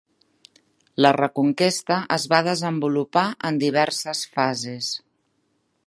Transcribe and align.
La 1.05 1.11
Reconquesta 1.17 1.97
es 2.17 2.25
va 2.33 2.41
desenvolupar 2.49 3.27
en 3.51 3.61
diverses 3.67 4.27
fases. 4.39 4.91